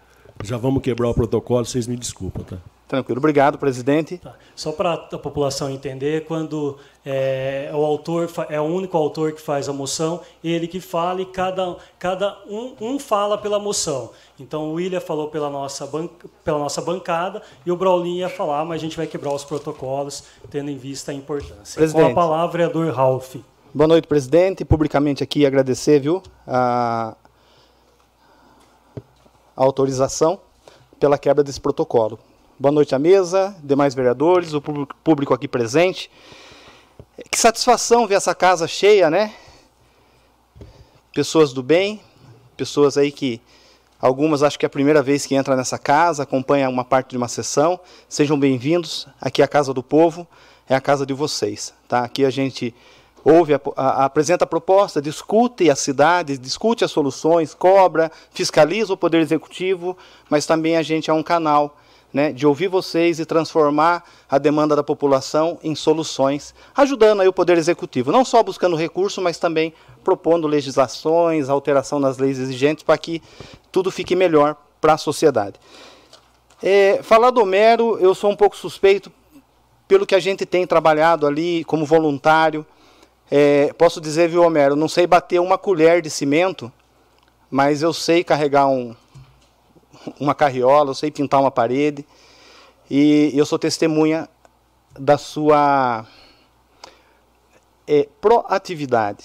[0.43, 2.59] já vamos quebrar o protocolo, vocês me desculpam, tá?
[2.93, 3.21] Tranquilo.
[3.21, 4.19] Obrigado, presidente.
[4.19, 4.35] Tá.
[4.55, 9.67] Só para a população entender, quando é, o autor é o único autor que faz
[9.67, 14.11] a moção, ele que fala e cada, cada um, um fala pela moção.
[14.39, 16.07] Então o William falou pela nossa, ban,
[16.45, 20.25] pela nossa bancada e o Braulinho ia falar, mas a gente vai quebrar os protocolos,
[20.51, 21.79] tendo em vista a importância.
[21.79, 22.05] Presidente.
[22.05, 23.37] Com a palavra, vereador Ralph.
[23.75, 24.67] Boa noite, presidente.
[24.67, 27.17] Publicamente aqui agradecer, viu, a,
[29.57, 30.39] a autorização
[31.01, 32.19] pela quebra desse protocolo.
[32.59, 36.11] Boa noite à mesa, demais vereadores, o público aqui presente.
[37.31, 39.33] Que satisfação ver essa casa cheia, né?
[41.15, 42.03] Pessoas do bem,
[42.59, 43.41] pessoas aí que
[43.99, 47.17] algumas acho que é a primeira vez que entra nessa casa, acompanha uma parte de
[47.17, 47.81] uma sessão.
[48.07, 49.09] Sejam bem-vindos.
[49.19, 50.29] Aqui é a casa do povo,
[50.69, 52.01] é a casa de vocês, tá?
[52.05, 52.75] Aqui a gente
[53.25, 58.97] ouve, a, a, apresenta a proposta, discute a cidade, discute as soluções, cobra, fiscaliza o
[58.97, 59.97] poder executivo,
[60.29, 61.77] mas também a gente é um canal
[62.13, 67.33] né, de ouvir vocês e transformar a demanda da população em soluções, ajudando aí o
[67.33, 69.73] Poder Executivo, não só buscando recurso, mas também
[70.05, 73.23] propondo legislações, alteração nas leis exigentes para que
[73.71, 75.59] tudo fique melhor para a sociedade.
[76.63, 79.11] É, falar do Homero, eu sou um pouco suspeito
[79.89, 82.65] pelo que a gente tem trabalhado ali como voluntário.
[83.35, 86.71] É, posso dizer, viu, Homero, não sei bater uma colher de cimento,
[87.51, 88.95] mas eu sei carregar um,
[90.21, 92.05] uma carriola, eu sei pintar uma parede.
[92.91, 94.29] E eu sou testemunha
[94.99, 96.05] da sua
[97.89, 99.25] é, proatividade,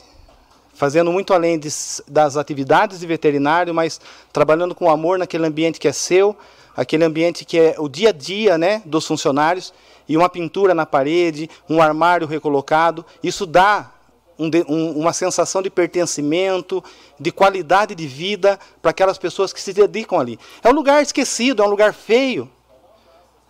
[0.74, 1.68] fazendo muito além de,
[2.08, 4.00] das atividades de veterinário, mas
[4.32, 6.34] trabalhando com amor naquele ambiente que é seu,
[6.78, 9.74] aquele ambiente que é o dia a dia né, dos funcionários,
[10.08, 13.97] e uma pintura na parede, um armário recolocado, isso dá
[14.38, 16.84] um, um, uma sensação de pertencimento,
[17.20, 20.40] de qualidade de vida para aquelas pessoas que se dedicam ali.
[20.64, 22.50] É um lugar esquecido, é um lugar feio.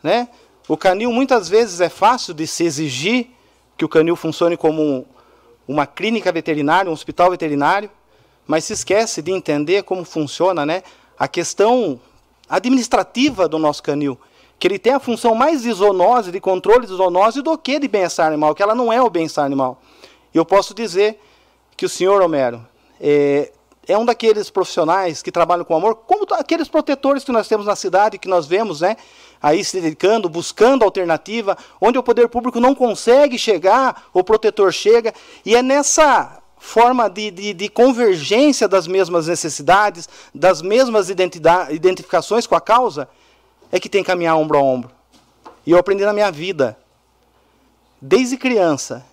[0.02, 0.30] Né?
[0.67, 3.28] O canil muitas vezes é fácil de se exigir
[3.78, 5.06] que o canil funcione como um,
[5.67, 7.91] uma clínica veterinária, um hospital veterinário,
[8.45, 10.84] mas se esquece de entender como funciona né,
[11.19, 12.00] a questão
[12.50, 14.17] administrativa do nosso canil.
[14.58, 17.88] Que ele tem a função mais de zoonose, de controle de zoonose, do que de
[17.88, 19.80] bem-estar animal, que ela não é o bem-estar animal.
[20.38, 21.19] Eu posso dizer
[21.76, 22.65] que o senhor Homero
[23.00, 23.52] é,
[23.88, 27.76] é um daqueles profissionais que trabalham com amor, como aqueles protetores que nós temos na
[27.76, 28.97] cidade, que nós vemos, né?
[29.41, 35.13] Aí se dedicando, buscando alternativa, onde o poder público não consegue chegar, o protetor chega,
[35.45, 42.56] e é nessa forma de, de, de convergência das mesmas necessidades, das mesmas identificações com
[42.56, 43.08] a causa,
[43.71, 44.91] é que tem que caminhar ombro a ombro.
[45.65, 46.78] E eu aprendi na minha vida,
[48.02, 49.06] desde criança,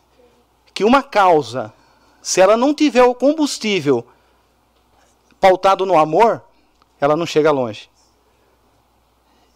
[0.74, 1.72] que uma causa,
[2.20, 4.04] se ela não tiver o combustível
[5.40, 6.42] pautado no amor,
[7.00, 7.88] ela não chega longe.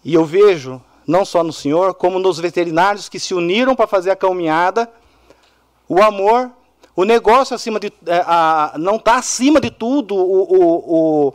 [0.04, 4.12] E eu vejo, não só no Senhor, como nos veterinários que se uniram para fazer
[4.12, 4.90] a caminhada,
[5.88, 6.52] o amor,
[6.94, 11.34] o negócio acima de, é, a, não está acima de tudo o, o, o,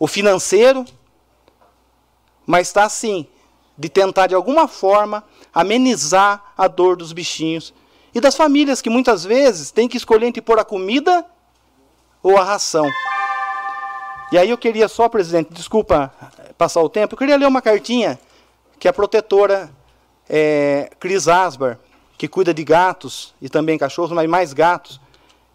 [0.00, 0.84] o financeiro,
[2.44, 3.26] mas está assim,
[3.78, 7.72] de tentar de alguma forma amenizar a dor dos bichinhos
[8.14, 11.24] e das famílias que muitas vezes têm que escolher entre pôr a comida
[12.22, 12.88] ou a ração.
[14.30, 16.12] E aí eu queria só, presidente, desculpa
[16.56, 18.18] passar o tempo, eu queria ler uma cartinha
[18.78, 19.70] que a protetora
[20.28, 21.78] é, Cris Asbar,
[22.16, 25.00] que cuida de gatos e também cachorros, mas mais gatos,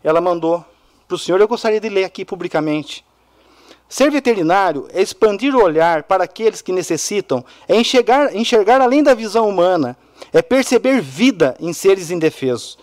[0.04, 0.64] ela mandou
[1.08, 1.40] para o senhor.
[1.40, 3.06] Eu gostaria de ler aqui publicamente.
[3.90, 9.14] Ser veterinário é expandir o olhar para aqueles que necessitam, é enxergar, enxergar além da
[9.14, 9.98] visão humana,
[10.32, 12.78] é perceber vida em seres indefesos.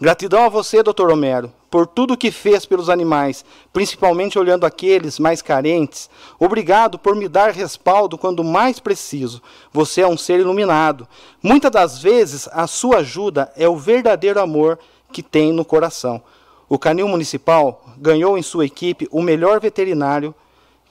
[0.00, 1.10] Gratidão a você, Dr.
[1.10, 6.08] Homero, por tudo que fez pelos animais, principalmente olhando aqueles mais carentes.
[6.38, 9.42] Obrigado por me dar respaldo quando mais preciso.
[9.72, 11.08] Você é um ser iluminado.
[11.42, 14.78] Muitas das vezes, a sua ajuda é o verdadeiro amor
[15.12, 16.22] que tem no coração.
[16.68, 20.32] O Canil Municipal ganhou em sua equipe o melhor veterinário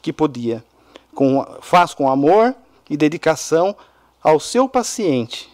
[0.02, 0.62] que podia.
[1.16, 2.54] Com, faz com amor
[2.90, 3.76] e dedicação
[4.22, 5.50] ao seu paciente.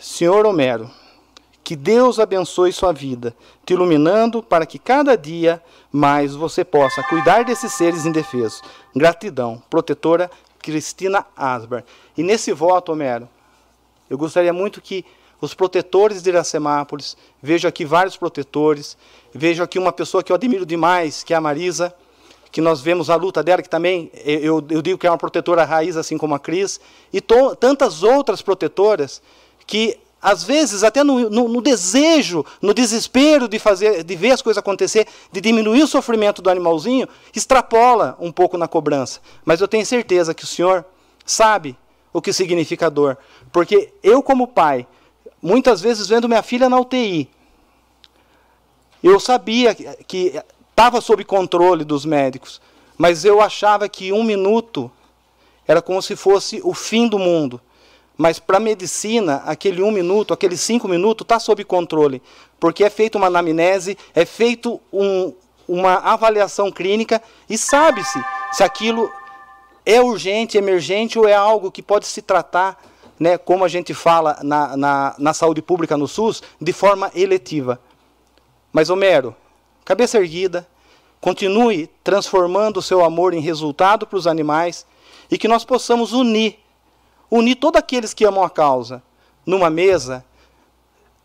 [0.00, 0.90] Senhor Homero,
[1.62, 3.36] que Deus abençoe sua vida,
[3.66, 8.62] te iluminando para que cada dia mais você possa cuidar desses seres indefesos.
[8.96, 11.84] Gratidão, protetora Cristina Asbar.
[12.16, 13.28] E nesse voto, Homero,
[14.08, 15.04] eu gostaria muito que
[15.38, 18.96] os protetores de Iracemápolis, vejo aqui vários protetores,
[19.34, 21.94] vejo aqui uma pessoa que eu admiro demais, que é a Marisa,
[22.50, 25.62] que nós vemos a luta dela, que também eu, eu digo que é uma protetora
[25.62, 26.80] raiz, assim como a Cris,
[27.12, 29.22] e to, tantas outras protetoras
[29.70, 34.42] que às vezes até no, no, no, desejo, no desespero de fazer, de ver as
[34.42, 39.20] coisas acontecer, de diminuir o sofrimento do animalzinho, extrapola um pouco na cobrança.
[39.44, 40.84] Mas eu tenho certeza que o Senhor
[41.24, 41.78] sabe
[42.12, 43.16] o que significa dor,
[43.52, 44.88] porque eu como pai,
[45.40, 47.30] muitas vezes vendo minha filha na UTI,
[49.04, 52.60] eu sabia que estava sob controle dos médicos,
[52.98, 54.90] mas eu achava que um minuto
[55.64, 57.60] era como se fosse o fim do mundo.
[58.20, 62.20] Mas para a medicina, aquele um minuto, aqueles cinco minutos, está sob controle.
[62.60, 65.32] Porque é feita uma anamnese, é feito um,
[65.66, 69.10] uma avaliação clínica e sabe-se se aquilo
[69.86, 72.84] é urgente, emergente ou é algo que pode se tratar,
[73.18, 77.80] né, como a gente fala na, na, na saúde pública no SUS, de forma eletiva.
[78.70, 79.34] Mas, Homero,
[79.82, 80.68] cabeça erguida,
[81.22, 84.84] continue transformando o seu amor em resultado para os animais
[85.30, 86.58] e que nós possamos unir
[87.30, 89.02] unir todos aqueles que amam a causa
[89.46, 90.24] numa mesa,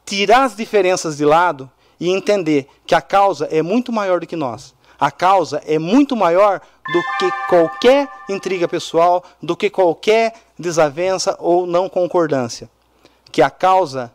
[0.05, 4.35] tirar as diferenças de lado e entender que a causa é muito maior do que
[4.35, 4.73] nós.
[4.99, 6.61] A causa é muito maior
[6.93, 12.69] do que qualquer intriga pessoal, do que qualquer desavença ou não concordância.
[13.31, 14.11] Que a causa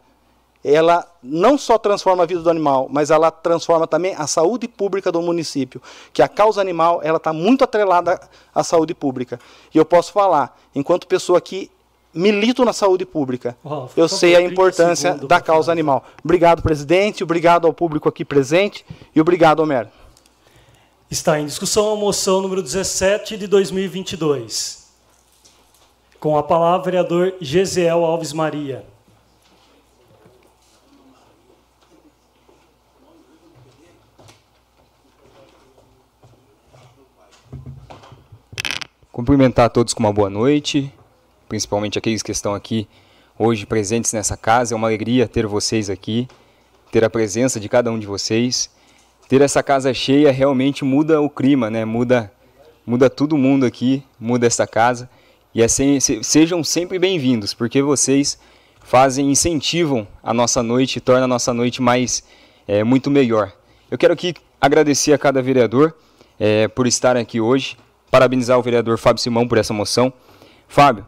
[0.63, 5.11] ela não só transforma a vida do animal, mas ela transforma também a saúde pública
[5.11, 5.81] do município.
[6.13, 8.21] Que a causa animal ela está muito atrelada
[8.55, 9.41] à saúde pública.
[9.75, 11.71] E eu posso falar, enquanto pessoa que
[12.13, 13.57] milito na saúde pública.
[13.65, 16.05] Oh, eu sei a importância da causa animal.
[16.25, 19.89] Obrigado, presidente, obrigado ao público aqui presente e obrigado, Homero.
[21.11, 24.89] Está em discussão a moção número 17 de 2022.
[26.19, 28.85] Com a palavra, vereador Gesiel Alves Maria.
[39.11, 40.93] Cumprimentar a todos com uma boa noite
[41.51, 42.87] principalmente aqueles que estão aqui
[43.37, 44.73] hoje presentes nessa casa.
[44.73, 46.29] É uma alegria ter vocês aqui,
[46.93, 48.71] ter a presença de cada um de vocês.
[49.29, 51.85] Ter essa casa cheia realmente muda o clima, né?
[51.85, 52.33] Muda,
[52.87, 55.11] muda todo mundo aqui, muda essa casa.
[55.53, 58.39] E é sem, sejam sempre bem-vindos, porque vocês
[58.81, 62.23] fazem, incentivam a nossa noite, torna a nossa noite mais
[62.67, 63.53] é, muito melhor.
[63.91, 65.97] Eu quero aqui agradecer a cada vereador
[66.39, 67.77] é, por estar aqui hoje,
[68.09, 70.13] parabenizar o vereador Fábio Simão por essa moção.
[70.69, 71.05] Fábio,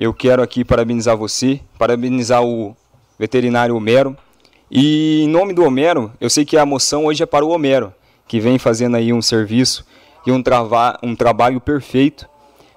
[0.00, 2.76] eu quero aqui parabenizar você, parabenizar o
[3.18, 4.16] veterinário Homero.
[4.70, 7.92] E em nome do Homero, eu sei que a moção hoje é para o Homero,
[8.28, 9.84] que vem fazendo aí um serviço
[10.24, 12.28] e um, trava, um trabalho perfeito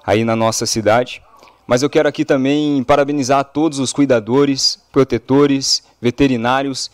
[0.04, 1.22] aí na nossa cidade.
[1.68, 6.90] Mas eu quero aqui também parabenizar todos os cuidadores, protetores, veterinários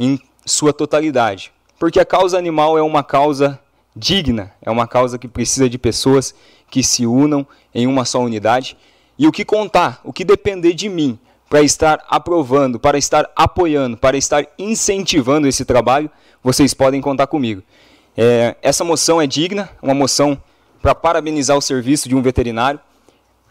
[0.00, 1.52] em sua totalidade.
[1.78, 3.60] porque a causa animal é uma causa
[3.94, 6.34] digna, é uma causa que precisa de pessoas
[6.70, 8.78] que se unam em uma só unidade.
[9.18, 13.96] E o que contar, o que depender de mim para estar aprovando, para estar apoiando,
[13.96, 16.10] para estar incentivando esse trabalho,
[16.42, 17.62] vocês podem contar comigo.
[18.16, 20.40] É, essa moção é digna, uma moção
[20.80, 22.78] para parabenizar o serviço de um veterinário.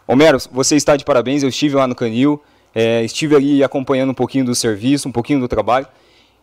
[0.06, 2.42] Homero, você está de parabéns, eu estive lá no Canil,
[2.74, 5.86] é, estive ali acompanhando um pouquinho do serviço, um pouquinho do trabalho,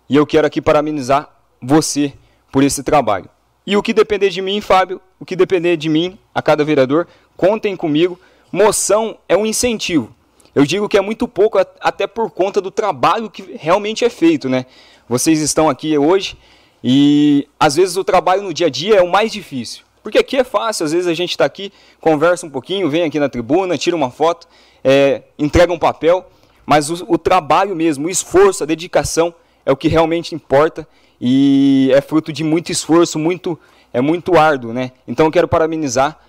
[0.10, 1.30] e eu quero aqui parabenizar
[1.62, 2.14] você
[2.52, 3.30] por esse trabalho.
[3.66, 7.08] E o que depender de mim, Fábio, o que depender de mim, a cada vereador,
[7.36, 8.20] contem comigo.
[8.52, 10.14] Moção é um incentivo.
[10.54, 14.48] Eu digo que é muito pouco, até por conta do trabalho que realmente é feito,
[14.48, 14.66] né?
[15.08, 16.38] Vocês estão aqui hoje
[16.84, 19.84] e às vezes o trabalho no dia a dia é o mais difícil.
[20.02, 23.20] Porque aqui é fácil, às vezes a gente está aqui, conversa um pouquinho, vem aqui
[23.20, 24.48] na tribuna, tira uma foto,
[24.84, 26.30] é, entrega um papel,
[26.66, 29.34] mas o, o trabalho mesmo, o esforço, a dedicação
[29.66, 30.88] é o que realmente importa
[31.20, 33.60] e é fruto de muito esforço, muito
[33.92, 34.92] é muito árduo, né?
[35.08, 36.20] Então eu quero parabenizar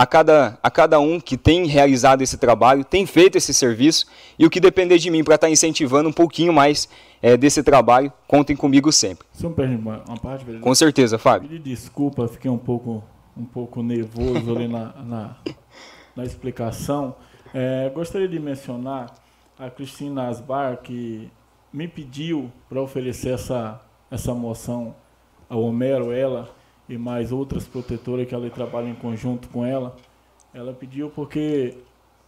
[0.00, 4.06] a cada, a cada um que tem realizado esse trabalho, tem feito esse serviço
[4.38, 6.88] e o que depender de mim para estar tá incentivando um pouquinho mais
[7.20, 9.26] é, desse trabalho, contem comigo sempre.
[9.30, 10.66] Só me uma parte, vereador?
[10.66, 11.50] Com certeza, Fábio.
[11.50, 13.04] Pedir desculpa, fiquei um pouco,
[13.36, 15.36] um pouco nervoso ali na, na,
[16.16, 17.14] na explicação.
[17.52, 19.14] É, gostaria de mencionar
[19.58, 21.30] a Cristina Asbar, que
[21.70, 23.78] me pediu para oferecer essa
[24.10, 24.94] essa moção
[25.46, 26.48] ao Homero, ela
[26.90, 29.96] e mais outras protetoras que ela trabalha em conjunto com ela,
[30.52, 31.74] ela pediu porque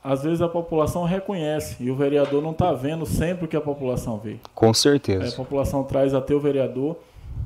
[0.02, 3.60] às vezes a população reconhece e o vereador não está vendo sempre o que a
[3.60, 4.36] população vê.
[4.54, 5.28] Com certeza.
[5.28, 6.96] a população traz até o vereador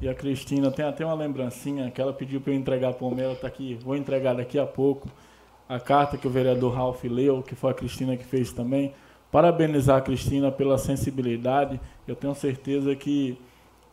[0.00, 3.08] e a Cristina tem até uma lembrancinha que ela pediu para eu entregar para o
[3.08, 5.08] Homero, está aqui, vou entregar daqui a pouco
[5.68, 8.94] a carta que o vereador Ralph leu, que foi a Cristina que fez também.
[9.32, 11.80] Parabenizar a Cristina pela sensibilidade.
[12.06, 13.36] Eu tenho certeza que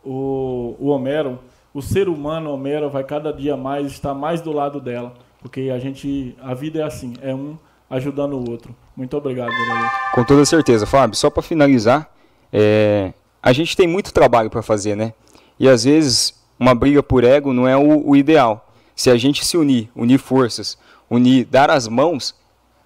[0.04, 1.38] o, o Homero,
[1.74, 5.12] o ser humano Homero vai cada dia mais estar mais do lado dela,
[5.42, 7.58] porque a gente, a vida é assim, é um
[7.90, 8.74] ajudando o outro.
[8.96, 9.90] Muito obrigado, vereador.
[10.14, 11.16] Com toda certeza, Fábio.
[11.16, 12.08] Só para finalizar,
[12.52, 13.12] é,
[13.42, 15.12] a gente tem muito trabalho para fazer, né?
[15.58, 18.72] E às vezes uma briga por ego não é o, o ideal.
[18.94, 20.78] Se a gente se unir, unir forças,
[21.10, 22.34] unir, dar as mãos,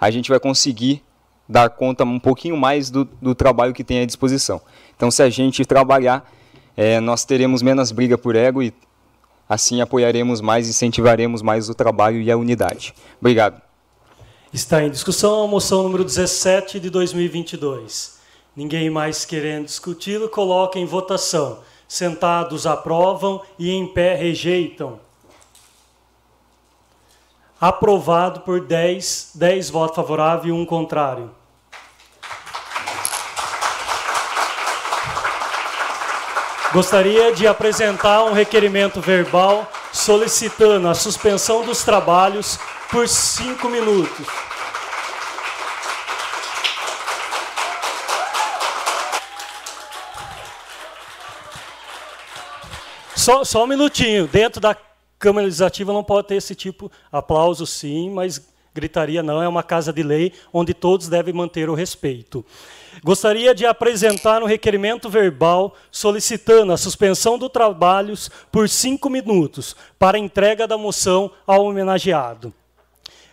[0.01, 1.03] a gente vai conseguir
[1.47, 4.61] dar conta um pouquinho mais do, do trabalho que tem à disposição.
[4.97, 6.31] Então, se a gente trabalhar
[6.81, 8.73] é, nós teremos menos briga por ego e
[9.49, 12.95] assim apoiaremos mais, incentivaremos mais o trabalho e a unidade.
[13.21, 13.61] Obrigado.
[14.53, 18.21] Está em discussão a moção número 17 de 2022.
[18.55, 21.59] Ninguém mais querendo discuti-lo, coloca em votação.
[21.89, 25.01] Sentados aprovam e em pé rejeitam.
[27.61, 31.33] Aprovado por 10, 10 votos favoráveis e um contrário.
[36.79, 42.57] Gostaria de apresentar um requerimento verbal solicitando a suspensão dos trabalhos
[42.89, 44.25] por cinco minutos.
[53.17, 54.29] Só, só um minutinho.
[54.29, 54.77] Dentro da
[55.19, 56.93] Câmara Legislativa não pode ter esse tipo.
[57.11, 58.41] Aplauso sim, mas
[58.79, 59.43] gritaria não.
[59.43, 62.45] É uma casa de lei onde todos devem manter o respeito.
[63.05, 70.19] Gostaria de apresentar um requerimento verbal solicitando a suspensão dos trabalhos por cinco minutos para
[70.19, 72.53] entrega da moção ao homenageado.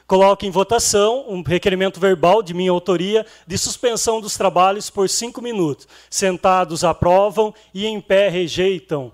[0.07, 5.41] Coloque em votação um requerimento verbal de minha autoria de suspensão dos trabalhos por cinco
[5.41, 5.87] minutos.
[6.11, 9.11] Sentados aprovam e em pé rejeitam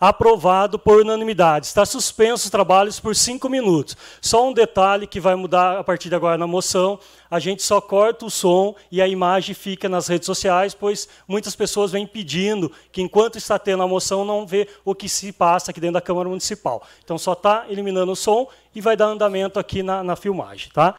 [0.00, 1.66] aprovado por unanimidade.
[1.66, 3.96] Está suspenso os trabalhos por cinco minutos.
[4.20, 6.98] Só um detalhe que vai mudar a partir de agora na moção:
[7.30, 11.54] a gente só corta o som e a imagem fica nas redes sociais, pois muitas
[11.54, 15.70] pessoas vêm pedindo que, enquanto está tendo a moção, não vê o que se passa
[15.70, 16.82] aqui dentro da Câmara Municipal.
[17.04, 20.70] Então, só está eliminando o som e vai dar andamento aqui na, na filmagem.
[20.72, 20.94] Tá?